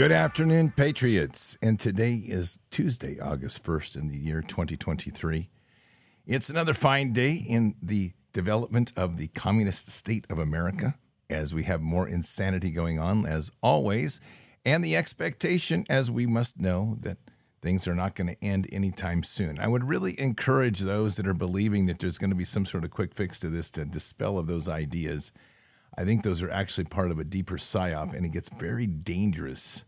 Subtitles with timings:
[0.00, 1.58] Good afternoon, Patriots.
[1.60, 5.50] And today is Tuesday, August 1st in the year 2023.
[6.26, 10.94] It's another fine day in the development of the communist state of America
[11.28, 14.20] as we have more insanity going on, as always,
[14.64, 17.18] and the expectation, as we must know, that
[17.60, 19.58] things are not going to end anytime soon.
[19.58, 22.84] I would really encourage those that are believing that there's going to be some sort
[22.84, 25.30] of quick fix to this to dispel of those ideas.
[25.98, 29.84] I think those are actually part of a deeper psyop, and it gets very dangerous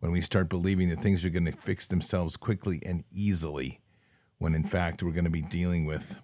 [0.00, 3.80] when we start believing that things are going to fix themselves quickly and easily,
[4.38, 6.20] when in fact we're going to be dealing with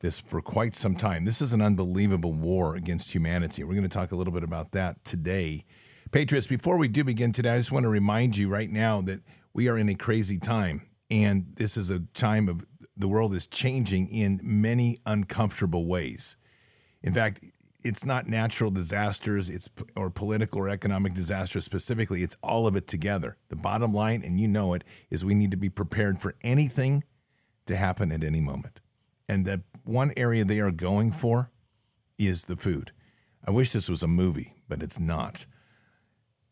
[0.00, 1.24] this for quite some time.
[1.24, 3.64] This is an unbelievable war against humanity.
[3.64, 5.64] We're going to talk a little bit about that today.
[6.10, 9.20] Patriots, before we do begin today, I just want to remind you right now that
[9.54, 12.66] we are in a crazy time, and this is a time of
[12.96, 16.36] the world is changing in many uncomfortable ways.
[17.02, 17.44] In fact,
[17.86, 22.22] it's not natural disasters, it's or political or economic disasters specifically.
[22.22, 23.36] It's all of it together.
[23.48, 27.04] The bottom line, and you know it, is we need to be prepared for anything
[27.66, 28.80] to happen at any moment.
[29.28, 31.50] And the one area they are going for
[32.18, 32.92] is the food.
[33.46, 35.46] I wish this was a movie, but it's not.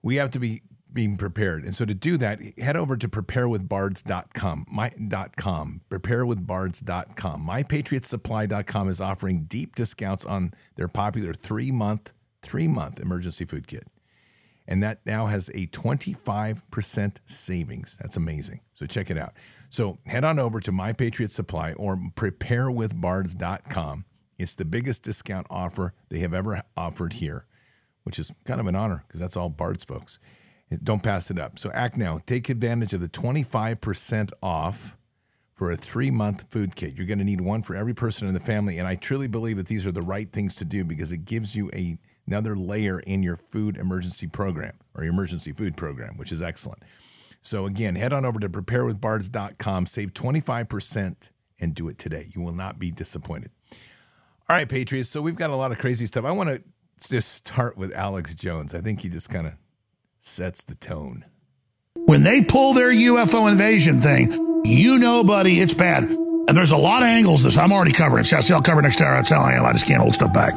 [0.02, 0.62] We have to be
[0.94, 1.64] being prepared.
[1.64, 4.90] And so to do that, head over to preparewithbards.com, my,
[5.36, 7.46] .com, preparewithbards.com.
[7.46, 12.12] MyPatriotSupply.com is offering deep discounts on their popular three-month,
[12.42, 13.86] three-month emergency food kit.
[14.66, 17.98] And that now has a 25% savings.
[18.00, 18.60] That's amazing.
[18.72, 19.34] So check it out.
[19.68, 24.04] So head on over to My Patriot Supply or preparewithbards.com.
[24.38, 27.46] It's the biggest discount offer they have ever offered here,
[28.04, 30.18] which is kind of an honor because that's all Bards folks.
[30.82, 31.58] Don't pass it up.
[31.58, 32.20] So act now.
[32.26, 34.96] Take advantage of the 25% off
[35.54, 36.96] for a three month food kit.
[36.96, 38.78] You're going to need one for every person in the family.
[38.78, 41.54] And I truly believe that these are the right things to do because it gives
[41.54, 41.96] you a,
[42.26, 46.82] another layer in your food emergency program or your emergency food program, which is excellent.
[47.40, 51.30] So again, head on over to preparewithbards.com, save 25%
[51.60, 52.28] and do it today.
[52.34, 53.50] You will not be disappointed.
[54.48, 55.08] All right, Patriots.
[55.08, 56.24] So we've got a lot of crazy stuff.
[56.24, 56.62] I want to
[57.08, 58.74] just start with Alex Jones.
[58.74, 59.54] I think he just kind of
[60.24, 61.24] sets the tone.
[62.06, 66.04] When they pull their UFO invasion thing, you know, buddy, it's bad.
[66.04, 67.58] And there's a lot of angles this.
[67.58, 68.24] I'm already covering.
[68.24, 69.14] See, I'll cover next hour.
[69.14, 69.64] That's how I am.
[69.64, 70.54] I just can't hold stuff back.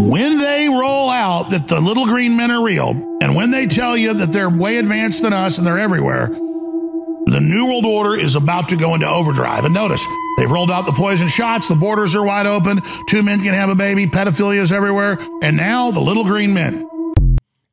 [0.00, 3.96] When they roll out that the little green men are real, and when they tell
[3.96, 8.34] you that they're way advanced than us and they're everywhere, the New World Order is
[8.34, 9.64] about to go into overdrive.
[9.64, 10.04] And notice,
[10.36, 13.68] they've rolled out the poison shots, the borders are wide open, two men can have
[13.68, 16.88] a baby, pedophilia is everywhere, and now the little green men.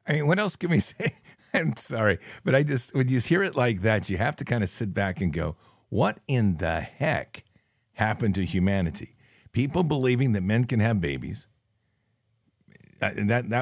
[0.07, 1.13] I mean, what else can we say?
[1.54, 4.63] I'm sorry, but I just when you hear it like that, you have to kind
[4.63, 5.56] of sit back and go,
[5.89, 7.44] "What in the heck
[7.94, 9.15] happened to humanity?"
[9.51, 11.48] People believing that men can have babies.
[13.01, 13.12] Uh,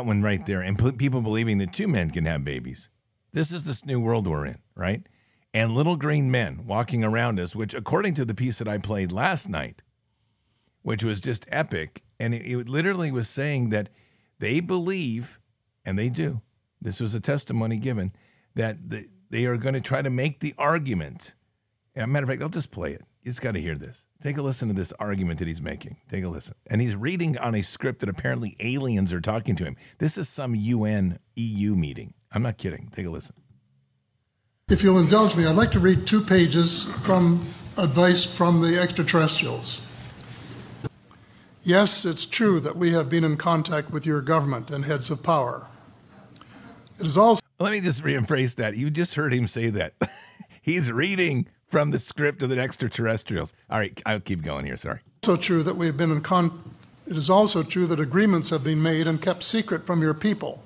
[0.04, 2.90] one right there, and people believing that two men can have babies.
[3.32, 5.04] This is this new world we're in, right?
[5.54, 9.12] And little green men walking around us, which, according to the piece that I played
[9.12, 9.82] last night,
[10.82, 13.90] which was just epic, and it, it literally was saying that
[14.40, 15.40] they believe
[15.86, 16.42] and they do.
[16.82, 18.12] This was a testimony given
[18.56, 21.36] that the, they are going to try to make the argument.
[21.94, 23.02] And a matter of fact, I'll just play it.
[23.22, 24.06] You just got to hear this.
[24.22, 25.98] Take a listen to this argument that he's making.
[26.10, 26.56] Take a listen.
[26.68, 29.78] And he's reading on a script that apparently aliens are talking to him.
[29.98, 32.14] This is some UN EU meeting.
[32.32, 32.90] I'm not kidding.
[32.92, 33.36] Take a listen.
[34.70, 37.48] If you'll indulge me, I'd like to read two pages from
[37.78, 39.82] advice from the extraterrestrials.
[41.64, 45.24] Yes, it's true that we have been in contact with your government and heads of
[45.24, 45.68] power.
[47.00, 47.42] It is also.
[47.60, 48.78] Let me just rephrase that.
[48.78, 49.94] You just heard him say that.
[50.62, 53.54] He's reading from the script of the extraterrestrials.
[53.70, 54.78] All right, I'll keep going here.
[54.78, 55.00] Sorry.
[55.24, 56.76] Also true that we have been in con.
[57.08, 60.64] It is also true that agreements have been made and kept secret from your people.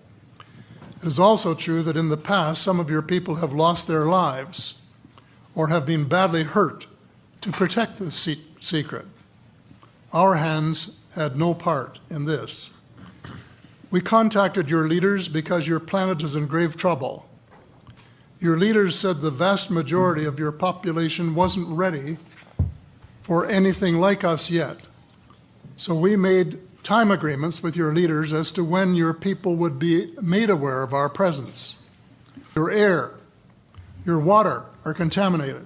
[1.02, 4.06] It is also true that in the past some of your people have lost their
[4.06, 4.86] lives
[5.56, 6.88] or have been badly hurt
[7.42, 8.28] to protect this
[8.60, 9.06] secret.
[10.14, 12.79] Our hands had no part in this.
[13.92, 17.28] We contacted your leaders because your planet is in grave trouble.
[18.40, 22.18] Your leaders said the vast majority of your population wasn't ready
[23.24, 24.78] for anything like us yet.
[25.78, 30.14] So we made time agreements with your leaders as to when your people would be
[30.22, 31.90] made aware of our presence.
[32.56, 33.12] Your air,
[34.06, 35.66] your water are contaminated.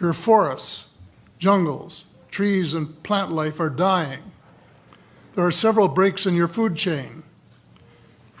[0.00, 0.90] Your forests,
[1.38, 4.20] jungles, trees, and plant life are dying.
[5.40, 7.22] There are several breaks in your food chain.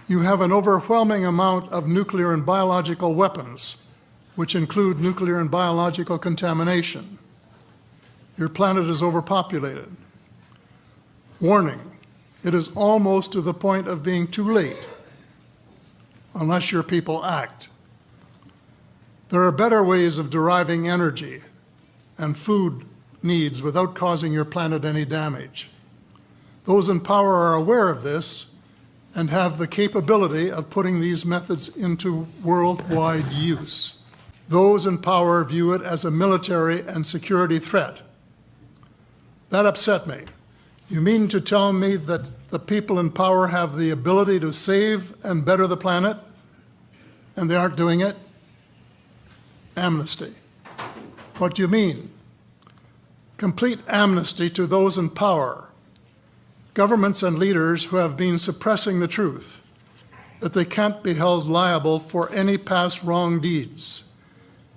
[0.06, 3.86] You have an overwhelming amount of nuclear and biological weapons,
[4.36, 7.18] which include nuclear and biological contamination.
[8.36, 9.88] Your planet is overpopulated.
[11.40, 11.80] Warning,
[12.44, 14.86] it is almost to the point of being too late.
[16.34, 17.70] unless your people act.
[19.30, 21.40] There are better ways of deriving energy
[22.18, 22.84] and food
[23.22, 25.70] needs without causing your planet any damage.
[26.64, 28.56] Those in power are aware of this
[29.14, 34.02] and have the capability of putting these methods into worldwide use.
[34.48, 38.00] Those in power view it as a military and security threat.
[39.50, 40.22] That upset me.
[40.88, 45.14] You mean to tell me that the people in power have the ability to save
[45.24, 46.16] and better the planet,
[47.36, 48.16] and they aren't doing it?
[49.76, 50.34] Amnesty.
[51.38, 52.10] What do you mean?
[53.36, 55.69] Complete amnesty to those in power,
[56.74, 59.62] governments and leaders who have been suppressing the truth,
[60.40, 64.12] that they can't be held liable for any past wrong deeds.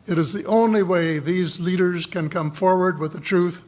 [0.06, 3.64] It is the only way these leaders can come forward with the truth.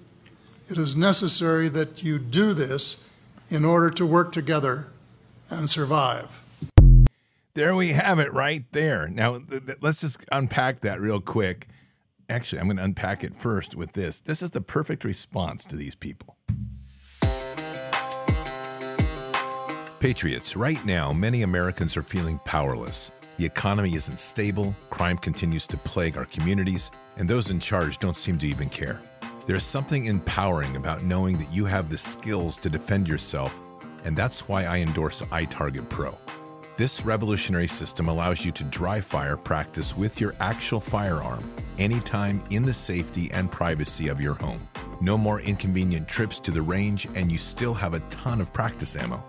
[0.69, 3.07] It is necessary that you do this
[3.50, 4.88] in order to work together
[5.50, 6.42] and survive.
[7.54, 9.07] There we have it right there.
[9.07, 11.68] Now, th- th- let's just unpack that real quick.
[12.28, 14.19] Actually, I'm going to unpack it first with this.
[14.19, 16.36] This is the perfect response to these people.
[20.06, 23.12] Patriots, right now, many Americans are feeling powerless.
[23.38, 28.16] The economy isn't stable, crime continues to plague our communities, and those in charge don't
[28.16, 29.02] seem to even care.
[29.48, 33.60] There's something empowering about knowing that you have the skills to defend yourself,
[34.04, 36.16] and that's why I endorse iTarget Pro.
[36.78, 42.64] This revolutionary system allows you to dry fire practice with your actual firearm anytime in
[42.64, 44.68] the safety and privacy of your home.
[45.02, 48.95] No more inconvenient trips to the range, and you still have a ton of practice
[48.95, 49.24] ammo.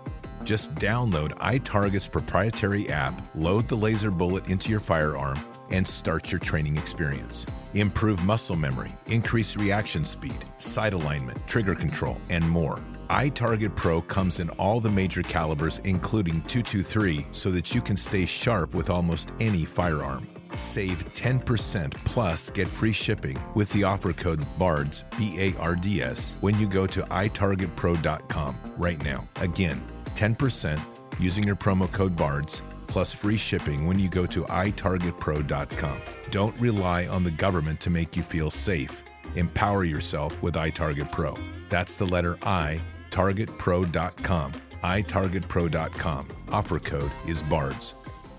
[0.47, 5.37] Just download iTarget's proprietary app, load the laser bullet into your firearm,
[5.71, 7.45] and start your training experience.
[7.73, 12.79] Improve muscle memory, increase reaction speed, sight alignment, trigger control, and more.
[13.09, 18.25] iTarget Pro comes in all the major calibers, including 223, so that you can stay
[18.25, 20.29] sharp with almost any firearm.
[20.55, 26.01] Save 10% plus get free shipping with the offer code BARDS, B A R D
[26.01, 29.27] S, when you go to itargetpro.com right now.
[29.41, 29.83] Again,
[30.17, 30.79] 10%
[31.19, 35.97] using your promo code BARDS plus free shipping when you go to itargetpro.com.
[36.31, 39.03] Don't rely on the government to make you feel safe.
[39.35, 41.35] Empower yourself with iTarget Pro.
[41.69, 42.81] That's the letter I,
[43.11, 44.51] targetpro.com.
[44.83, 46.27] itargetpro.com.
[46.49, 47.93] Offer code is BARDS.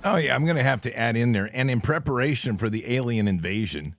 [0.05, 1.51] Oh, yeah, I'm going to have to add in there.
[1.53, 3.95] And in preparation for the alien invasion,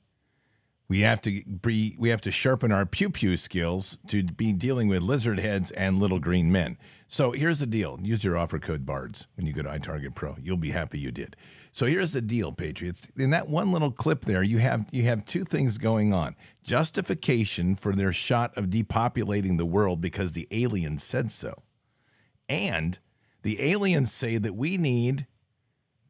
[0.87, 4.87] we have to be we have to sharpen our pew pew skills to be dealing
[4.87, 6.77] with lizard heads and little green men.
[7.11, 10.35] So here's the deal: use your offer code BARDS when you go to iTarget Pro.
[10.39, 11.35] You'll be happy you did.
[11.71, 13.11] So here's the deal, Patriots.
[13.17, 17.75] In that one little clip there, you have you have two things going on: justification
[17.75, 21.55] for their shot of depopulating the world because the aliens said so,
[22.47, 22.99] and
[23.41, 25.25] the aliens say that we need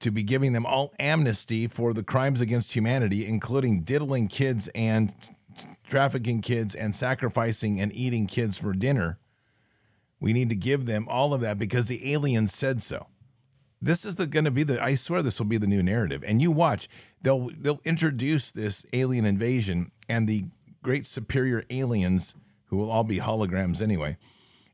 [0.02, 5.14] to be giving them all amnesty for the crimes against humanity, including diddling kids and
[5.88, 9.18] trafficking kids and sacrificing and eating kids for dinner.
[10.20, 13.08] We need to give them all of that because the aliens said so.
[13.82, 14.84] This is going to be the.
[14.84, 16.24] I swear this will be the new narrative.
[16.28, 16.90] And you watch,
[17.22, 20.46] they'll they'll introduce this alien invasion and the
[20.84, 22.36] great superior aliens
[22.66, 24.18] who will all be holograms anyway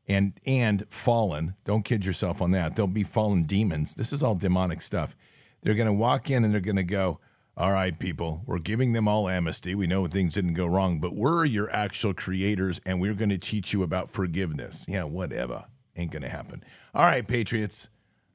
[0.07, 1.55] and and fallen.
[1.65, 2.75] Don't kid yourself on that.
[2.75, 3.95] They'll be fallen demons.
[3.95, 5.15] This is all demonic stuff.
[5.61, 7.19] They're going to walk in and they're going to go,
[7.57, 9.75] "All right, people, we're giving them all amnesty.
[9.75, 13.38] We know things didn't go wrong, but we're your actual creators and we're going to
[13.38, 15.65] teach you about forgiveness." Yeah, whatever.
[15.95, 16.63] Ain't going to happen.
[16.93, 17.89] All right, patriots.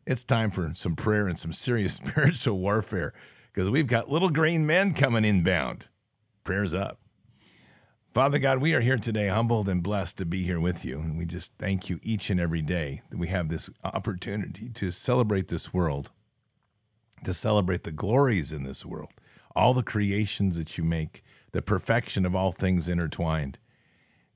[0.07, 3.13] It's time for some prayer and some serious spiritual warfare
[3.53, 5.89] because we've got little green men coming inbound.
[6.45, 6.99] Prayers up.
[8.13, 10.99] Father God, we are here today, humbled and blessed to be here with you.
[10.99, 14.91] And we just thank you each and every day that we have this opportunity to
[14.91, 16.11] celebrate this world,
[17.25, 19.13] to celebrate the glories in this world,
[19.55, 21.23] all the creations that you make,
[21.53, 23.59] the perfection of all things intertwined,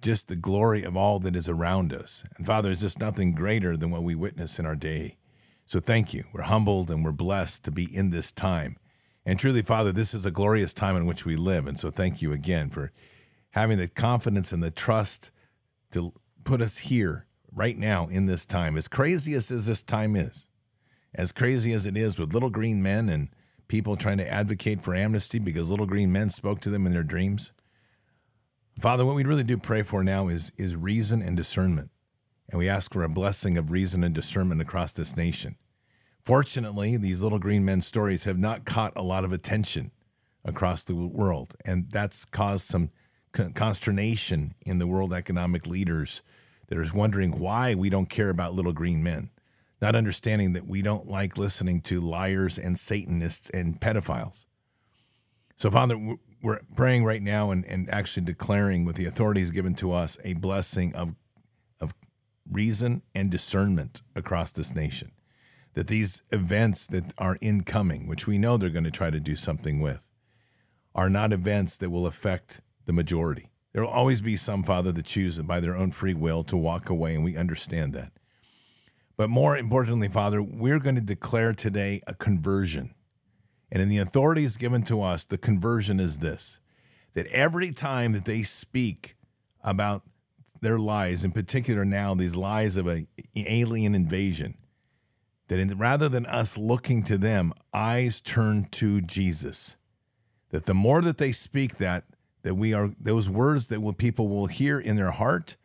[0.02, 2.24] just the glory of all that is around us.
[2.36, 5.16] And Father, there's just nothing greater than what we witness in our day.
[5.66, 6.24] So thank you.
[6.32, 8.76] We're humbled and we're blessed to be in this time.
[9.24, 11.66] And truly, Father, this is a glorious time in which we live.
[11.66, 12.92] And so thank you again for
[13.52, 15.30] having the confidence and the trust
[15.92, 16.12] to
[16.44, 18.76] put us here right now in this time.
[18.76, 20.46] As crazy as this time is,
[21.14, 23.28] as crazy as it is with little green men and
[23.68, 27.02] people trying to advocate for amnesty because little green men spoke to them in their
[27.02, 27.52] dreams.
[28.80, 31.90] Father, what we really do pray for now is, is reason and discernment.
[32.50, 35.56] And we ask for a blessing of reason and discernment across this nation.
[36.22, 39.92] Fortunately, these little green men stories have not caught a lot of attention
[40.44, 42.90] across the world, and that's caused some
[43.54, 46.22] consternation in the world economic leaders
[46.68, 49.30] that are wondering why we don't care about little green men.
[49.84, 54.46] Not understanding that we don't like listening to liars and Satanists and pedophiles.
[55.58, 59.92] So, Father, we're praying right now and, and actually declaring with the authorities given to
[59.92, 61.14] us a blessing of,
[61.82, 61.92] of
[62.50, 65.12] reason and discernment across this nation.
[65.74, 69.36] That these events that are incoming, which we know they're going to try to do
[69.36, 70.10] something with,
[70.94, 73.50] are not events that will affect the majority.
[73.74, 76.88] There will always be some, Father, that choose by their own free will to walk
[76.88, 78.12] away, and we understand that.
[79.16, 82.94] But more importantly, Father, we're going to declare today a conversion.
[83.70, 86.60] And in the authorities given to us, the conversion is this
[87.14, 89.14] that every time that they speak
[89.62, 90.02] about
[90.60, 93.06] their lies, in particular now, these lies of an
[93.36, 94.56] alien invasion,
[95.48, 99.76] that in, rather than us looking to them, eyes turn to Jesus.
[100.50, 102.04] That the more that they speak that,
[102.42, 105.56] that we are those words that will, people will hear in their heart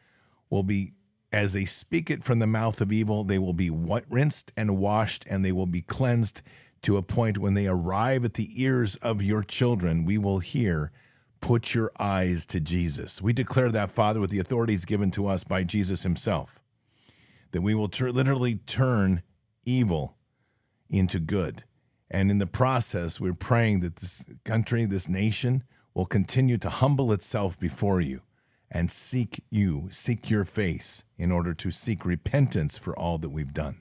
[0.50, 0.94] will be
[1.32, 5.26] as they speak it from the mouth of evil, they will be rinsed and washed,
[5.30, 6.42] and they will be cleansed
[6.82, 10.06] to a point when they arrive at the ears of your children.
[10.06, 10.92] We will hear,
[11.42, 13.22] Put your eyes to Jesus.
[13.22, 16.60] We declare that, Father, with the authorities given to us by Jesus Himself,
[17.52, 19.24] that we will ter- literally turn
[19.66, 20.18] evil
[20.90, 21.64] into good.
[22.12, 27.12] And in the process, we're praying that this country, this nation, will continue to humble
[27.12, 28.22] itself before you
[28.72, 33.54] and seek you, seek your face in order to seek repentance for all that we've
[33.54, 33.78] done.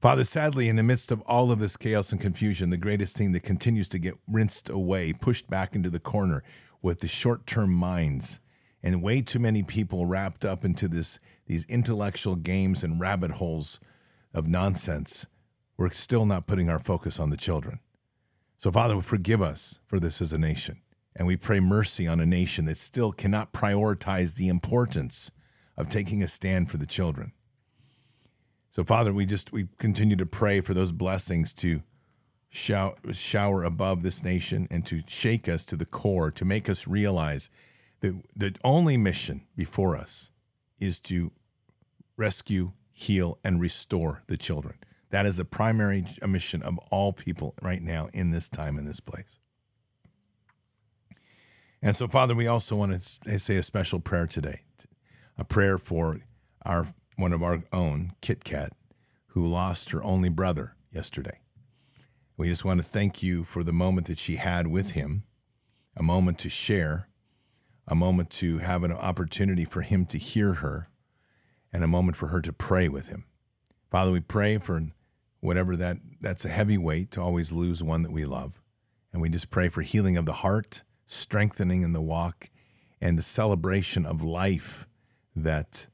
[0.00, 3.32] Father, sadly, in the midst of all of this chaos and confusion, the greatest thing
[3.32, 6.42] that continues to get rinsed away, pushed back into the corner
[6.80, 8.40] with the short term minds,
[8.82, 13.78] and way too many people wrapped up into this, these intellectual games and rabbit holes
[14.32, 15.26] of nonsense,
[15.76, 17.80] we're still not putting our focus on the children.
[18.56, 20.80] So, Father, forgive us for this as a nation.
[21.16, 25.30] And we pray mercy on a nation that still cannot prioritize the importance
[25.76, 27.32] of taking a stand for the children.
[28.70, 31.82] So, Father, we just we continue to pray for those blessings to
[32.50, 37.48] shower, above this nation and to shake us to the core, to make us realize
[38.00, 40.30] that the only mission before us
[40.80, 41.32] is to
[42.16, 44.76] rescue, heal, and restore the children.
[45.10, 49.00] That is the primary mission of all people right now in this time, in this
[49.00, 49.38] place.
[51.82, 54.62] And so, Father, we also want to eh, say a special prayer today,
[55.38, 56.20] a prayer for
[56.64, 58.72] our one of our own, Kit Kat,
[59.28, 61.40] who lost her only brother yesterday.
[62.36, 65.24] We just want to thank you for the moment that she had with him,
[65.96, 67.08] a moment to share,
[67.86, 70.88] a moment to have an opportunity for him to hear her,
[71.72, 73.24] and a moment for her to pray with him.
[73.90, 74.82] Father, we pray for
[75.40, 78.60] whatever that that's a heavy weight to always lose one that we love.
[79.12, 82.50] And we just pray for healing of the heart strengthening in the walk,
[83.00, 84.86] and the celebration of life
[85.34, 85.88] that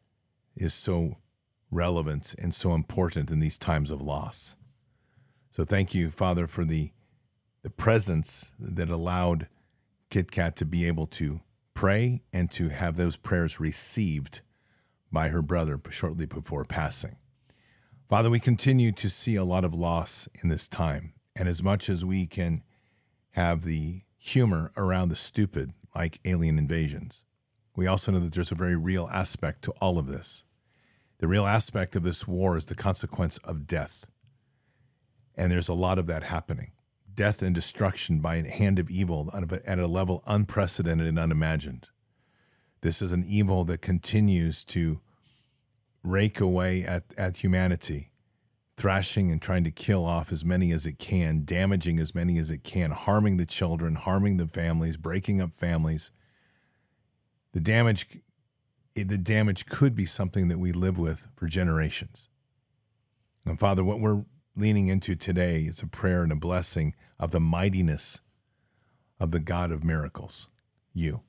[0.54, 1.16] is so
[1.70, 4.56] relevant and so important in these times of loss.
[5.50, 6.92] So thank you, Father, for the
[7.62, 9.48] the presence that allowed
[10.10, 11.40] Kit Kat to be able to
[11.74, 14.40] pray and to have those prayers received
[15.10, 17.16] by her brother shortly before passing.
[18.08, 21.14] Father, we continue to see a lot of loss in this time.
[21.34, 22.62] And as much as we can
[23.32, 27.24] have the humor around the stupid, like alien invasions.
[27.76, 30.44] We also know that there's a very real aspect to all of this.
[31.18, 34.10] The real aspect of this war is the consequence of death.
[35.36, 36.72] And there's a lot of that happening
[37.14, 41.86] death and destruction by a hand of evil at a level unprecedented and unimagined.
[42.82, 45.00] This is an evil that continues to
[46.02, 48.10] rake away at, at humanity
[48.76, 52.50] thrashing and trying to kill off as many as it can, damaging as many as
[52.50, 56.10] it can, harming the children, harming the families, breaking up families.
[57.52, 58.20] The damage
[58.94, 62.30] the damage could be something that we live with for generations.
[63.44, 64.24] And Father, what we're
[64.56, 68.22] leaning into today is a prayer and a blessing of the mightiness
[69.20, 70.48] of the God of miracles,
[70.94, 71.20] you.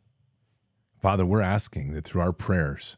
[1.02, 2.96] Father, we're asking that through our prayers,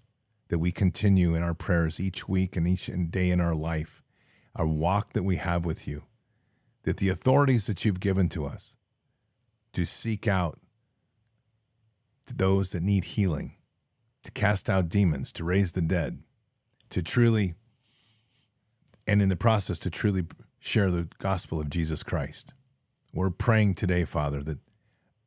[0.50, 4.04] that we continue in our prayers each week and each day in our life
[4.60, 6.04] our walk that we have with you,
[6.84, 8.76] that the authorities that you've given to us
[9.72, 10.60] to seek out
[12.28, 13.56] those that need healing,
[14.22, 16.20] to cast out demons, to raise the dead,
[16.90, 17.56] to truly,
[19.08, 20.26] and in the process, to truly
[20.60, 22.54] share the gospel of Jesus Christ.
[23.14, 24.60] We're praying today, Father, that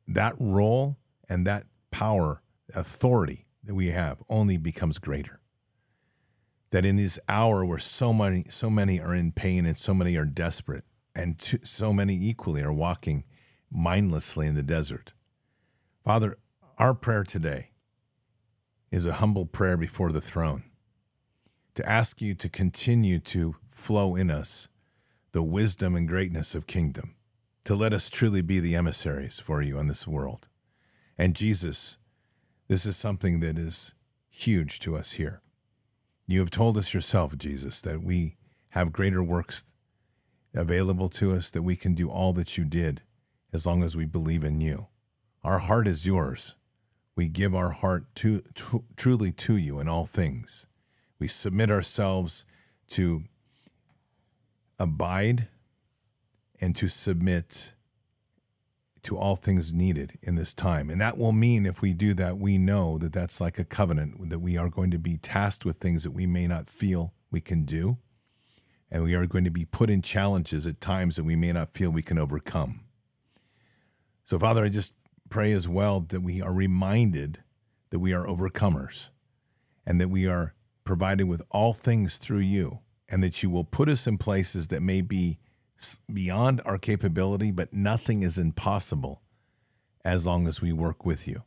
[0.07, 0.97] that role
[1.27, 2.43] and that power,
[2.75, 5.39] authority that we have only becomes greater
[6.73, 10.17] that in this hour where so many so many are in pain and so many
[10.17, 10.83] are desperate
[11.15, 13.23] and so many equally are walking
[13.71, 15.13] mindlessly in the desert
[16.03, 16.37] father
[16.77, 17.69] our prayer today
[18.91, 20.63] is a humble prayer before the throne
[21.75, 24.67] to ask you to continue to flow in us
[25.33, 27.15] the wisdom and greatness of kingdom,
[27.65, 30.47] to let us truly be the emissaries for you in this world.
[31.17, 31.97] And Jesus,
[32.67, 33.93] this is something that is
[34.29, 35.41] huge to us here.
[36.25, 38.37] You have told us yourself, Jesus, that we
[38.69, 39.65] have greater works
[40.53, 43.01] available to us, that we can do all that you did
[43.51, 44.87] as long as we believe in you.
[45.43, 46.55] Our heart is yours.
[47.15, 50.65] We give our heart to, to, truly to you in all things.
[51.19, 52.45] We submit ourselves
[52.89, 53.23] to
[54.79, 55.47] abide
[56.59, 57.72] and to submit
[59.03, 60.89] to all things needed in this time.
[60.89, 64.29] And that will mean if we do that, we know that that's like a covenant,
[64.29, 67.41] that we are going to be tasked with things that we may not feel we
[67.41, 67.97] can do.
[68.89, 71.73] And we are going to be put in challenges at times that we may not
[71.73, 72.81] feel we can overcome.
[74.23, 74.93] So, Father, I just
[75.29, 77.43] pray as well that we are reminded
[77.89, 79.09] that we are overcomers
[79.85, 83.89] and that we are provided with all things through you, and that you will put
[83.89, 85.39] us in places that may be
[86.11, 89.21] beyond our capability, but nothing is impossible
[90.05, 91.43] as long as we work with you.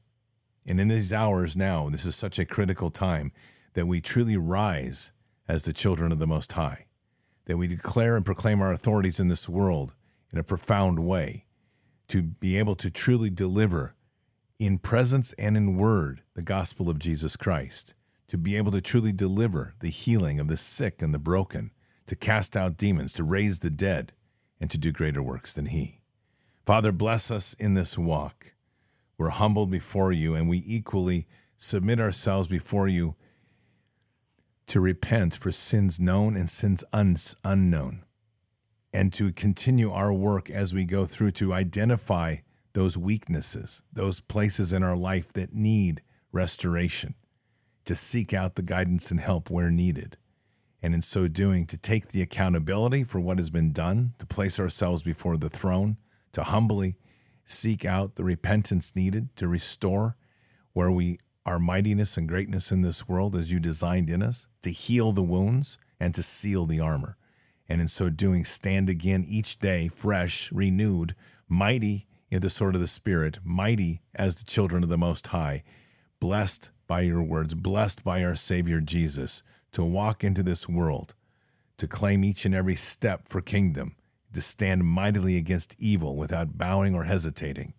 [0.67, 3.33] And in these hours now, this is such a critical time
[3.75, 5.13] that we truly rise
[5.49, 6.87] as the children of the Most High,
[7.45, 9.95] that we declare and proclaim our authorities in this world
[10.33, 11.45] in a profound way,
[12.09, 13.95] to be able to truly deliver
[14.59, 17.95] in presence and in word the gospel of Jesus Christ,
[18.29, 21.71] to be able to truly deliver the healing of the sick and the broken,
[22.07, 24.13] to cast out demons, to raise the dead,
[24.61, 26.01] and to do greater works than he.
[26.65, 28.55] Father, bless us in this walk.
[29.19, 33.15] We're humbled before you, and we equally submit ourselves before you
[34.67, 38.05] to repent for sins known and sins un- unknown,
[38.93, 42.37] and to continue our work as we go through to identify
[42.73, 47.15] those weaknesses, those places in our life that need restoration,
[47.85, 50.19] to seek out the guidance and help where needed
[50.87, 54.61] and in so doing, to take the accountability for what has been done, to place
[54.61, 55.97] ourselves before the throne,
[56.31, 56.95] to humbly
[57.45, 60.17] seek out the repentance needed to restore
[60.75, 64.71] where we our mightiness and greatness in this world as you designed in us, to
[64.71, 67.17] heal the wounds and to seal the armor.
[67.69, 71.17] And in so doing, stand again each day fresh, renewed,
[71.49, 75.65] mighty in the sword of the Spirit, mighty as the children of the Most High,
[76.21, 79.43] blessed by your words, blessed by our Savior Jesus
[79.77, 81.15] to walk into this world,
[81.77, 83.95] to claim each and every step for kingdom,
[84.33, 87.75] to stand mightily against evil without bowing or hesitating,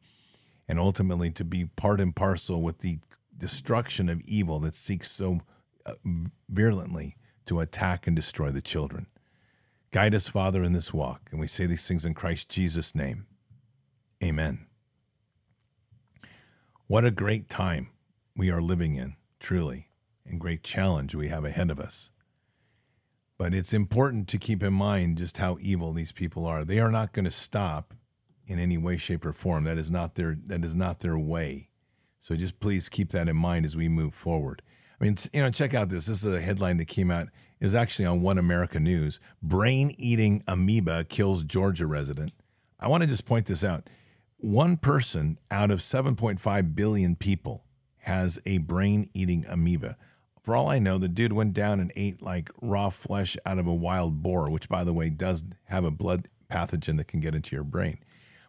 [0.68, 3.00] and ultimately to be part and parcel with the
[3.36, 5.40] destruction of evil that seeks so
[5.88, 5.94] uh,
[6.48, 7.16] virulently
[7.48, 9.08] to attack and destroy the children.
[9.90, 13.26] Guide us, Father, in this walk, and we say these things in Christ Jesus' name.
[14.24, 14.68] Amen.
[16.86, 17.90] What a great time
[18.36, 19.88] we are living in, truly
[20.28, 22.12] and great challenge we have ahead of us.
[23.38, 26.66] But it's important to keep in mind just how evil these people are.
[26.66, 27.94] They are not going to stop
[28.48, 29.66] in any way, shape, or form.
[29.66, 31.70] That is not their that is not their way.
[32.20, 34.62] So just please keep that in mind as we move forward.
[35.00, 36.08] I mean, you know, check out this.
[36.08, 37.28] This is a headline that came out.
[37.60, 39.20] It was actually on One America News.
[39.42, 42.34] Brain eating amoeba kills Georgia resident.
[42.80, 43.88] I want to just point this out.
[44.38, 47.64] One person out of 7.5 billion people
[48.00, 49.98] has a brain eating amoeba.
[50.48, 53.68] For all I know, the dude went down and ate like raw flesh out of
[53.68, 57.36] a wild boar, which, by the way, does have a blood pathogen that can get
[57.36, 57.98] into your brain.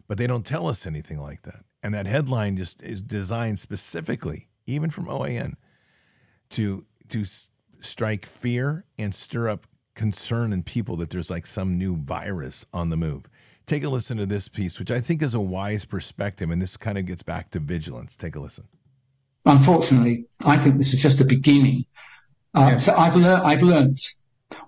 [0.07, 1.65] But they don't tell us anything like that.
[1.83, 5.55] And that headline just is designed specifically, even from OAN,
[6.51, 7.25] to to
[7.81, 12.91] strike fear and stir up concern in people that there's like some new virus on
[12.91, 13.25] the move.
[13.65, 16.77] Take a listen to this piece, which I think is a wise perspective, and this
[16.77, 18.15] kind of gets back to vigilance.
[18.15, 18.69] Take a listen.
[19.45, 21.85] Unfortunately, I think this is just the beginning.
[22.53, 23.99] Uh, So I've learned, I've learned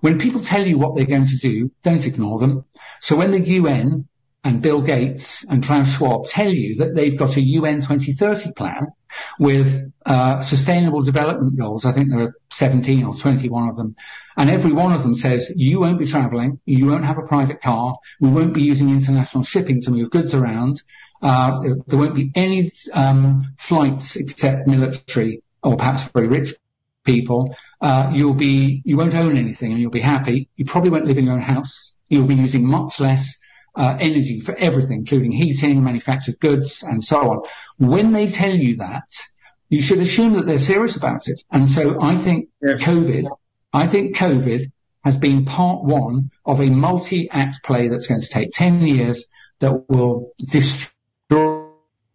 [0.00, 2.64] when people tell you what they're going to do, don't ignore them.
[3.00, 4.06] So when the UN
[4.44, 8.88] and Bill Gates and Klaus Schwab tell you that they've got a UN 2030 plan
[9.38, 13.94] with uh, sustainable development goals, I think there are 17 or 21 of them,
[14.36, 17.60] and every one of them says you won't be traveling, you won't have a private
[17.60, 20.80] car, we won't be using international shipping to move goods around,
[21.22, 26.54] there won't be any um, flights except military or perhaps very rich
[27.04, 27.54] people.
[27.80, 30.48] Uh, you'll be you won't own anything and you'll be happy.
[30.56, 31.98] You probably won't live in your own house.
[32.08, 33.38] You'll be using much less
[33.74, 37.42] uh, energy for everything, including heating, manufactured goods, and so on.
[37.78, 39.08] When they tell you that,
[39.68, 41.42] you should assume that they're serious about it.
[41.50, 42.82] And so I think yes.
[42.82, 43.30] COVID,
[43.72, 44.70] I think COVID
[45.04, 49.26] has been part one of a multi-act play that's going to take 10 years
[49.60, 50.91] that will destroy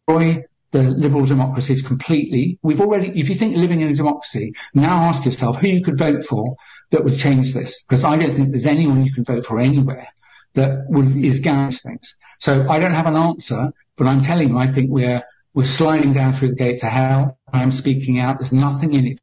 [0.08, 2.60] destroy the liberal democracies completely.
[2.62, 5.98] We've already, if you think living in a democracy, now ask yourself who you could
[5.98, 6.56] vote for
[6.92, 7.84] that would change this.
[7.84, 10.08] Because I don't think there's anyone you can vote for anywhere
[10.54, 12.16] that would, is guaranteed things.
[12.40, 16.14] So I don't have an answer, but I'm telling you, I think we're, we're sliding
[16.14, 17.38] down through the gates of hell.
[17.52, 18.40] I'm speaking out.
[18.40, 19.20] There's nothing in it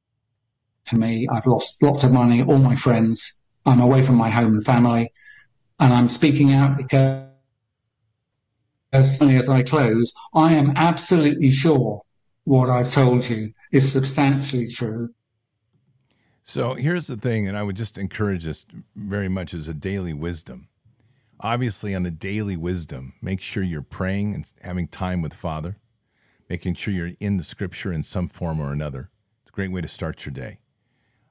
[0.86, 1.26] for me.
[1.30, 3.40] I've lost lots of money, all my friends.
[3.66, 5.12] I'm away from my home and family.
[5.78, 7.28] And I'm speaking out because
[9.02, 12.02] soon as I close, I am absolutely sure
[12.44, 15.10] what I've told you is substantially true.
[16.44, 20.12] So here's the thing, and I would just encourage this very much as a daily
[20.12, 20.68] wisdom.
[21.40, 25.78] Obviously, on a daily wisdom, make sure you're praying and having time with Father,
[26.48, 29.10] making sure you're in the scripture in some form or another.
[29.42, 30.58] It's a great way to start your day.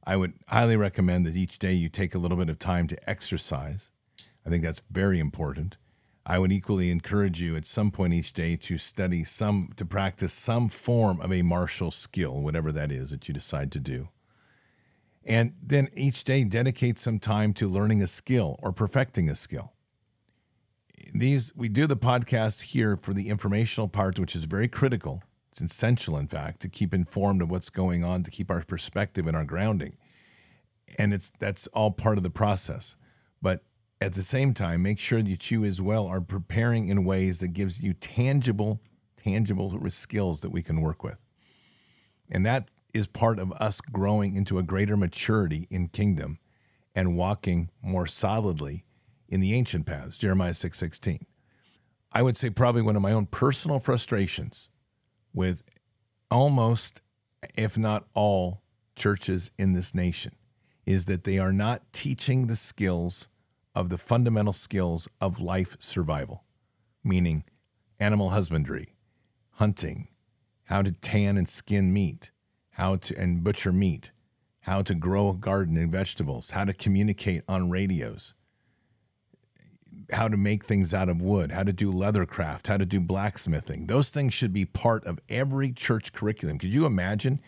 [0.03, 3.09] I would highly recommend that each day you take a little bit of time to
[3.09, 3.91] exercise.
[4.45, 5.77] I think that's very important.
[6.25, 10.31] I would equally encourage you at some point each day to study some, to practice
[10.31, 14.09] some form of a martial skill, whatever that is that you decide to do.
[15.25, 19.73] And then each day dedicate some time to learning a skill or perfecting a skill.
[21.13, 25.23] These, we do the podcast here for the informational part, which is very critical.
[25.51, 29.27] It's essential, in fact, to keep informed of what's going on, to keep our perspective
[29.27, 29.97] and our grounding.
[30.97, 32.97] And it's that's all part of the process.
[33.41, 33.63] But
[34.03, 37.49] at the same time, make sure that you as well are preparing in ways that
[37.49, 38.81] gives you tangible,
[39.15, 41.21] tangible skills that we can work with.
[42.29, 46.39] And that is part of us growing into a greater maturity in kingdom
[46.93, 48.83] and walking more solidly
[49.29, 51.25] in the ancient paths, Jeremiah 6:16.
[52.11, 54.69] I would say probably one of my own personal frustrations
[55.33, 55.63] with
[56.29, 57.01] almost
[57.55, 58.61] if not all
[58.97, 60.35] churches in this nation
[60.85, 63.29] is that they are not teaching the skills
[63.75, 66.43] of the fundamental skills of life survival,
[67.03, 67.43] meaning
[67.99, 68.95] animal husbandry,
[69.53, 70.07] hunting,
[70.65, 72.31] how to tan and skin meat,
[72.71, 74.11] how to and butcher meat,
[74.61, 78.33] how to grow a garden and vegetables, how to communicate on radios,
[80.11, 82.99] how to make things out of wood, how to do leather craft, how to do
[82.99, 83.87] blacksmithing.
[83.87, 86.57] Those things should be part of every church curriculum.
[86.57, 87.41] Could you imagine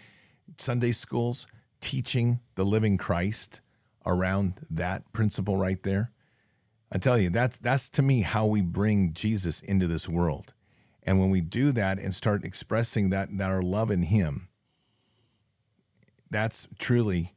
[0.58, 1.48] Sunday schools
[1.82, 3.62] teaching the living Christ
[4.06, 6.12] around that principle right there?
[6.92, 10.54] I tell you, that's that's to me how we bring Jesus into this world.
[11.04, 14.48] And when we do that and start expressing that, that our love in him,
[16.32, 17.34] that's truly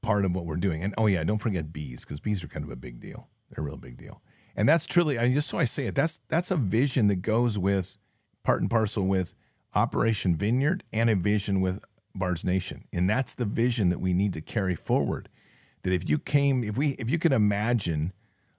[0.00, 0.82] part of what we're doing.
[0.82, 3.28] And oh yeah, don't forget bees, because bees are kind of a big deal.
[3.50, 4.22] They're a real big deal.
[4.56, 7.58] And that's truly, I just so I say it, that's that's a vision that goes
[7.58, 7.98] with
[8.44, 9.34] part and parcel with
[9.74, 11.80] Operation Vineyard and a vision with
[12.14, 12.84] Bard's Nation.
[12.92, 15.28] And that's the vision that we need to carry forward.
[15.82, 18.12] That if you came, if we if you could imagine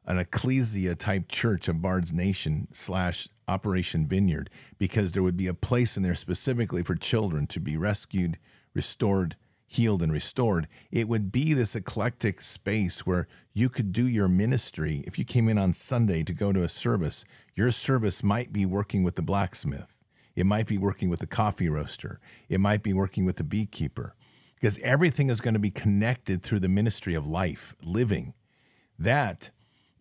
[0.06, 5.54] an ecclesia type church of Bard's Nation slash Operation Vineyard because there would be a
[5.54, 8.38] place in there specifically for children to be rescued,
[8.74, 9.36] restored,
[9.68, 10.68] healed, and restored.
[10.92, 15.04] It would be this eclectic space where you could do your ministry.
[15.08, 18.66] If you came in on Sunday to go to a service, your service might be
[18.66, 19.98] working with the blacksmith.
[20.36, 22.20] It might be working with the coffee roaster.
[22.50, 24.16] It might be working with the beekeeper
[24.56, 28.34] because everything is going to be connected through the ministry of life, living.
[28.98, 29.52] That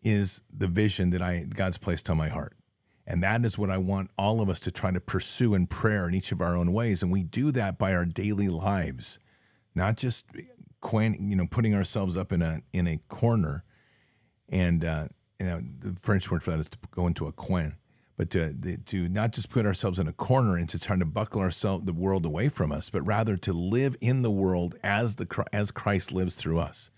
[0.04, 2.56] is the vision that I God's placed on my heart.
[3.06, 6.08] And that is what I want all of us to try to pursue in prayer
[6.08, 7.02] in each of our own ways.
[7.02, 9.18] And we do that by our daily lives,
[9.74, 10.26] not just
[10.92, 13.64] you know, putting ourselves up in a in a corner.
[14.48, 15.08] And uh,
[15.40, 17.76] you know, the French word for that is to go into a coin,
[18.16, 21.40] but to to not just put ourselves in a corner and to try to buckle
[21.40, 25.44] ourselves the world away from us, but rather to live in the world as the
[25.52, 26.90] as Christ lives through us.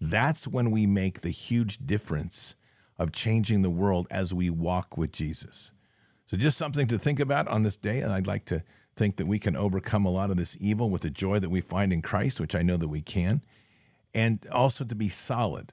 [0.00, 2.54] That's when we make the huge difference
[2.98, 5.72] of changing the world as we walk with Jesus.
[6.26, 8.00] So, just something to think about on this day.
[8.00, 8.62] And I'd like to
[8.96, 11.60] think that we can overcome a lot of this evil with the joy that we
[11.60, 13.42] find in Christ, which I know that we can.
[14.14, 15.72] And also to be solid,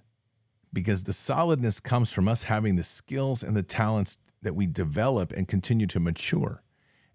[0.74, 5.32] because the solidness comes from us having the skills and the talents that we develop
[5.32, 6.64] and continue to mature.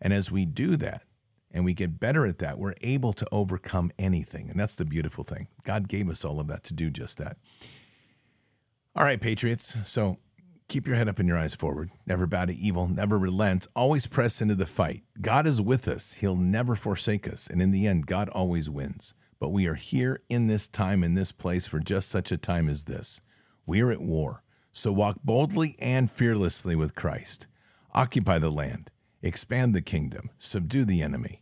[0.00, 1.04] And as we do that,
[1.52, 4.48] and we get better at that, we're able to overcome anything.
[4.48, 5.48] And that's the beautiful thing.
[5.64, 7.36] God gave us all of that to do just that.
[8.96, 9.76] All right, Patriots.
[9.84, 10.18] So
[10.68, 11.90] keep your head up and your eyes forward.
[12.06, 15.02] Never bow to evil, never relent, always press into the fight.
[15.20, 17.46] God is with us, He'll never forsake us.
[17.46, 19.14] And in the end, God always wins.
[19.38, 22.68] But we are here in this time, in this place, for just such a time
[22.68, 23.20] as this.
[23.66, 24.42] We are at war.
[24.72, 27.46] So walk boldly and fearlessly with Christ.
[27.92, 31.41] Occupy the land, expand the kingdom, subdue the enemy